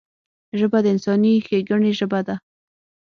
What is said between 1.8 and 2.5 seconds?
ژبه ده